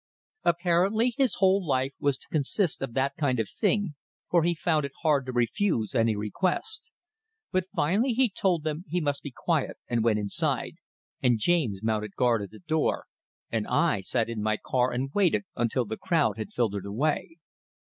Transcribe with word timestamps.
Apparently 0.43 1.13
his 1.15 1.35
whole 1.35 1.63
life 1.63 1.93
was 1.99 2.17
to 2.17 2.27
consist 2.29 2.81
of 2.81 2.95
that 2.95 3.15
kind 3.19 3.39
of 3.39 3.47
thing, 3.47 3.93
for 4.31 4.41
he 4.41 4.55
found 4.55 4.83
it 4.83 4.93
hard 5.03 5.27
to 5.27 5.31
refuse 5.31 5.93
any 5.93 6.15
request. 6.15 6.91
But 7.51 7.65
finally 7.75 8.13
he 8.13 8.27
told 8.27 8.63
them 8.63 8.83
he 8.87 8.99
must 8.99 9.21
be 9.21 9.29
quiet, 9.29 9.77
and 9.87 10.03
went 10.03 10.17
inside, 10.17 10.77
and 11.21 11.37
James 11.37 11.83
mounted 11.83 12.15
guard 12.15 12.41
at 12.41 12.49
the 12.49 12.57
door, 12.65 13.05
and 13.51 13.67
I 13.67 13.99
sat 14.01 14.27
in 14.27 14.41
my 14.41 14.57
car 14.57 14.91
and 14.91 15.13
waited 15.13 15.43
until 15.55 15.85
the 15.85 15.97
crowd 15.97 16.35
had 16.39 16.51
filtered 16.51 16.87
away. 16.87 17.37